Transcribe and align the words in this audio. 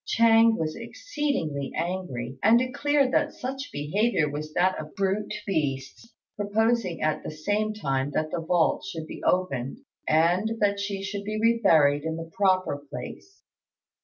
Ch'êng 0.07 0.57
was 0.57 0.75
exceedingly 0.75 1.71
angry, 1.75 2.39
and 2.41 2.57
declared 2.57 3.11
that 3.13 3.35
such 3.35 3.69
behaviour 3.71 4.27
was 4.27 4.51
that 4.53 4.75
of 4.79 4.95
brute 4.95 5.31
beasts, 5.45 6.11
proposing 6.35 7.01
at 7.03 7.21
the 7.21 7.29
same 7.29 7.71
time 7.71 8.09
that 8.09 8.31
the 8.31 8.41
vault 8.41 8.83
should 8.83 9.05
be 9.05 9.21
opened 9.21 9.77
and 10.07 10.53
that 10.59 10.79
she 10.79 11.03
should 11.03 11.23
be 11.23 11.39
re 11.39 11.59
buried 11.63 12.01
in 12.03 12.15
the 12.15 12.31
proper 12.35 12.77
place. 12.89 13.43